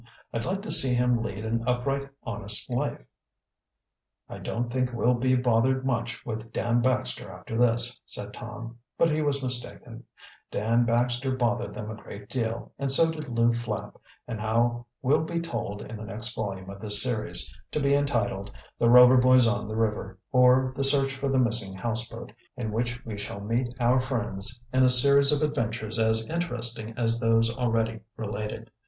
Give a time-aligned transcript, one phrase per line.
[0.33, 3.05] "I'd like to see him lead an upright, honest life."
[4.27, 9.11] "I don't think we'll be bothered much with Dan Baxter after this," said Tom, but
[9.11, 10.03] he was mistaken,
[10.49, 13.95] Dan Baxter bothered them a great deal, and so did Lew Flapp,
[14.27, 18.49] and how will be told in the next volume of this series, to be entitled,
[18.79, 23.05] "The Rover Boys on the River; Or, The Search for the Missing Houseboat," in which
[23.05, 27.55] we shall meet our old friends in a series of adventures as interesting as those
[27.55, 28.71] already related.